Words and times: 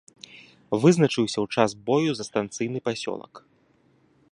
Вызначыўся 0.85 1.39
ў 1.41 1.47
час 1.55 1.71
бою 1.89 2.11
за 2.19 2.23
станцыйны 2.31 2.79
пасёлак. 2.89 3.33